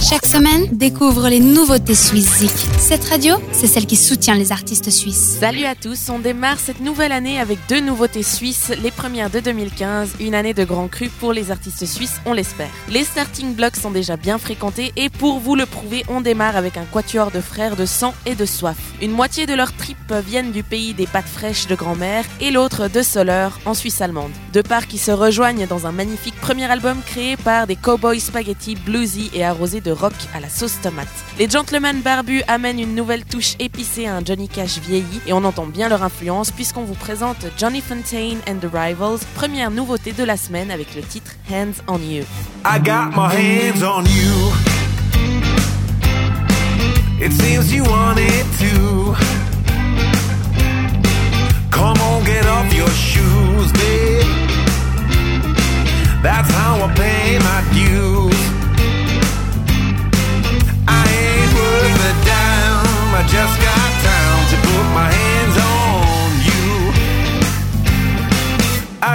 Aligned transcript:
Chaque 0.00 0.26
semaine, 0.26 0.68
découvre 0.70 1.28
les 1.28 1.40
nouveautés 1.40 1.96
suisses. 1.96 2.46
Cette 2.78 3.04
radio, 3.06 3.34
c'est 3.50 3.66
celle 3.66 3.84
qui 3.84 3.96
soutient 3.96 4.36
les 4.36 4.52
artistes 4.52 4.90
suisses. 4.90 5.38
Salut 5.40 5.64
à 5.64 5.74
tous, 5.74 6.08
on 6.08 6.20
démarre 6.20 6.60
cette 6.60 6.80
nouvelle 6.80 7.10
année 7.10 7.40
avec 7.40 7.58
deux 7.68 7.80
nouveautés 7.80 8.22
suisses, 8.22 8.70
les 8.80 8.92
premières 8.92 9.28
de 9.28 9.40
2015, 9.40 10.10
une 10.20 10.36
année 10.36 10.54
de 10.54 10.62
grand 10.62 10.86
cru 10.86 11.08
pour 11.08 11.32
les 11.32 11.50
artistes 11.50 11.84
suisses, 11.84 12.20
on 12.26 12.32
l'espère. 12.32 12.70
Les 12.88 13.02
starting 13.02 13.54
blocks 13.54 13.74
sont 13.74 13.90
déjà 13.90 14.16
bien 14.16 14.38
fréquentés 14.38 14.92
et 14.94 15.08
pour 15.08 15.40
vous 15.40 15.56
le 15.56 15.66
prouver, 15.66 16.04
on 16.08 16.20
démarre 16.20 16.56
avec 16.56 16.76
un 16.76 16.84
quatuor 16.84 17.32
de 17.32 17.40
frères 17.40 17.74
de 17.74 17.84
sang 17.84 18.14
et 18.24 18.36
de 18.36 18.46
soif. 18.46 18.78
Une 19.02 19.12
moitié 19.12 19.46
de 19.46 19.54
leurs 19.54 19.76
tripes 19.76 20.14
viennent 20.24 20.52
du 20.52 20.62
pays 20.62 20.94
des 20.94 21.08
pâtes 21.08 21.26
fraîches 21.26 21.66
de 21.66 21.74
grand-mère 21.74 22.24
et 22.40 22.52
l'autre 22.52 22.88
de 22.88 23.02
Soleure 23.02 23.58
en 23.66 23.74
Suisse 23.74 24.00
allemande. 24.00 24.30
Deux 24.52 24.62
parts 24.62 24.86
qui 24.86 24.98
se 24.98 25.10
rejoignent 25.10 25.66
dans 25.66 25.88
un 25.88 25.92
magnifique 25.92 26.40
premier 26.40 26.70
album 26.70 26.98
créé 27.04 27.36
par 27.36 27.66
des 27.66 27.76
cowboys 27.76 28.20
spaghetti 28.20 28.76
bluesy 28.76 29.30
et 29.34 29.44
arrosés 29.44 29.80
de 29.80 29.87
rock 29.92 30.14
à 30.34 30.40
la 30.40 30.48
sauce 30.48 30.80
tomate. 30.82 31.08
Les 31.38 31.48
Gentlemen 31.48 32.00
Barbus 32.00 32.42
amènent 32.48 32.80
une 32.80 32.94
nouvelle 32.94 33.24
touche 33.24 33.54
épicée 33.58 34.06
à 34.06 34.16
un 34.16 34.24
Johnny 34.24 34.48
Cash 34.48 34.78
vieilli 34.78 35.20
et 35.26 35.32
on 35.32 35.44
entend 35.44 35.66
bien 35.66 35.88
leur 35.88 36.02
influence 36.02 36.50
puisqu'on 36.50 36.84
vous 36.84 36.94
présente 36.94 37.46
Johnny 37.58 37.80
Fontaine 37.80 38.38
and 38.48 38.56
the 38.56 38.70
Rivals, 38.72 39.20
première 39.34 39.70
nouveauté 39.70 40.12
de 40.12 40.24
la 40.24 40.36
semaine 40.36 40.70
avec 40.70 40.94
le 40.94 41.02
titre 41.02 41.32
Hands 41.50 41.72
on 41.86 41.98
You. 41.98 42.24
I 42.64 42.78
got 42.78 43.10
my 43.16 43.28
hands 43.28 43.82
on 43.82 44.04
you. 44.04 44.52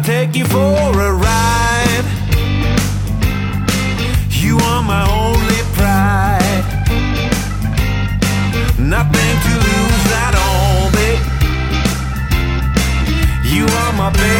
I 0.00 0.02
take 0.02 0.34
you 0.34 0.46
for 0.46 0.58
a 0.58 1.12
ride. 1.12 2.06
You 4.30 4.56
are 4.56 4.82
my 4.82 5.04
only 5.12 5.60
pride. 5.76 6.64
Nothing 8.78 9.34
to 9.44 9.52
lose 9.66 10.06
at 10.24 10.34
all, 10.46 10.90
babe. 10.96 11.20
You 13.44 13.66
are 13.66 13.92
my 13.92 14.10
baby 14.10 14.39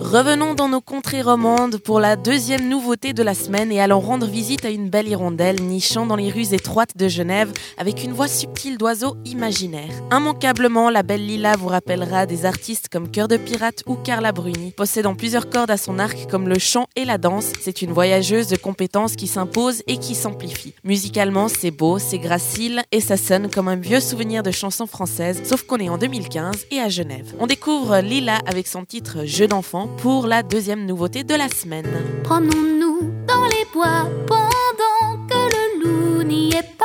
Revenons 0.00 0.54
dans 0.54 0.68
nos 0.68 0.80
contrées 0.80 1.22
romandes 1.22 1.78
pour 1.78 2.00
la 2.00 2.16
deuxième 2.16 2.68
nouveauté 2.68 3.12
de 3.12 3.22
la 3.22 3.34
semaine 3.34 3.70
et 3.70 3.80
allons 3.80 4.00
rendre 4.00 4.26
visite 4.26 4.64
à 4.64 4.70
une 4.70 4.90
belle 4.90 5.08
hirondelle 5.08 5.62
nichant 5.62 6.04
dans 6.04 6.16
les 6.16 6.30
rues 6.30 6.52
étroites 6.52 6.96
de 6.96 7.08
Genève 7.08 7.52
avec 7.78 8.02
une 8.02 8.12
voix 8.12 8.26
subtile 8.28 8.76
d'oiseau 8.76 9.16
imaginaire. 9.24 9.90
Immanquablement, 10.12 10.90
la 10.90 11.02
belle 11.02 11.24
Lila 11.24 11.56
vous 11.56 11.68
rappellera 11.68 12.26
des 12.26 12.44
artistes 12.44 12.88
comme 12.90 13.10
Cœur 13.10 13.28
de 13.28 13.36
Pirate 13.36 13.82
ou 13.86 13.94
Carla 13.94 14.32
Bruni. 14.32 14.72
Possédant 14.72 15.14
plusieurs 15.14 15.48
cordes 15.48 15.70
à 15.70 15.76
son 15.76 15.98
arc 15.98 16.28
comme 16.30 16.48
le 16.48 16.58
chant 16.58 16.86
et 16.96 17.04
la 17.04 17.18
danse, 17.18 17.52
c'est 17.60 17.82
une 17.82 17.92
voyageuse 17.92 18.48
de 18.48 18.56
compétences 18.56 19.16
qui 19.16 19.26
s'impose 19.26 19.82
et 19.86 19.98
qui 19.98 20.14
s'amplifie. 20.14 20.74
Musicalement, 20.82 21.48
c'est 21.48 21.70
beau, 21.70 21.98
c'est 21.98 22.18
gracile 22.18 22.82
et 22.90 23.00
ça 23.00 23.16
sonne 23.16 23.48
comme 23.48 23.68
un 23.68 23.76
vieux 23.76 24.00
souvenir 24.00 24.42
de 24.42 24.50
chansons 24.50 24.86
françaises, 24.86 25.42
sauf 25.44 25.62
qu'on 25.62 25.78
est 25.78 25.88
en 25.88 25.98
2015 25.98 26.66
et 26.72 26.80
à 26.80 26.88
Genève. 26.88 27.32
On 27.38 27.46
découvre 27.46 27.98
Lila 28.00 28.38
avec 28.46 28.66
son 28.66 28.84
titre 28.84 29.24
Jeu 29.24 29.46
d'enfant 29.46 29.83
pour 29.86 30.26
la 30.26 30.42
deuxième 30.42 30.86
nouveauté 30.86 31.24
de 31.24 31.34
la 31.34 31.48
semaine. 31.48 31.86
Promenons-nous 32.24 33.12
dans 33.26 33.44
les 33.44 33.66
bois 33.72 34.08
pendant 34.26 35.26
que 35.28 35.34
le 35.34 35.84
loup 35.84 36.22
n'y 36.22 36.50
est 36.50 36.76
pas. 36.78 36.84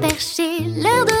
Perché, 0.00 0.58
l'air 0.58 1.04
de 1.04 1.11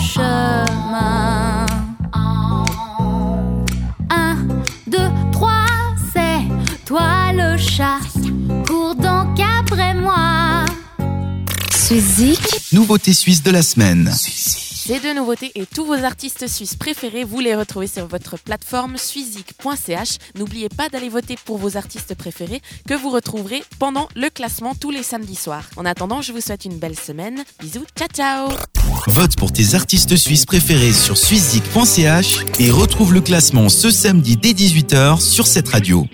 chemin. 0.00 1.66
Un, 4.10 4.36
deux, 4.86 5.10
trois, 5.32 5.66
c'est 6.12 6.84
toi 6.84 7.32
le 7.32 7.56
chat. 7.58 8.00
Cours 8.66 8.94
donc 8.94 9.38
après 9.58 9.94
moi. 9.94 10.64
Suisse 11.74 12.16
Zik, 12.16 12.72
Nouveauté 12.72 13.12
suisse 13.12 13.42
de 13.42 13.50
la 13.50 13.62
semaine. 13.62 14.10
Ces 14.90 14.98
deux 14.98 15.14
nouveautés 15.14 15.52
et 15.54 15.66
tous 15.66 15.84
vos 15.84 16.04
artistes 16.04 16.48
suisses 16.48 16.74
préférés, 16.74 17.22
vous 17.22 17.38
les 17.38 17.54
retrouvez 17.54 17.86
sur 17.86 18.06
votre 18.06 18.36
plateforme 18.38 18.96
suizik.ch. 18.96 20.16
N'oubliez 20.36 20.68
pas 20.68 20.88
d'aller 20.88 21.08
voter 21.08 21.36
pour 21.44 21.58
vos 21.58 21.76
artistes 21.76 22.14
préférés 22.16 22.60
que 22.88 22.94
vous 22.94 23.10
retrouverez 23.10 23.62
pendant 23.78 24.08
le 24.16 24.30
classement 24.30 24.74
tous 24.74 24.90
les 24.90 25.02
samedis 25.02 25.36
soirs. 25.36 25.68
En 25.76 25.84
attendant, 25.84 26.22
je 26.22 26.32
vous 26.32 26.40
souhaite 26.40 26.64
une 26.64 26.78
belle 26.78 26.98
semaine. 26.98 27.44
Bisous, 27.60 27.84
ciao 27.96 28.08
ciao 28.08 28.48
Vote 29.06 29.36
pour 29.36 29.52
tes 29.52 29.74
artistes 29.74 30.16
suisses 30.16 30.46
préférés 30.46 30.92
sur 30.92 31.16
suizezik.ch 31.16 32.44
et 32.58 32.70
retrouve 32.70 33.14
le 33.14 33.20
classement 33.20 33.68
ce 33.68 33.90
samedi 33.90 34.36
dès 34.36 34.52
18h 34.52 35.20
sur 35.20 35.46
cette 35.46 35.68
radio. 35.68 36.06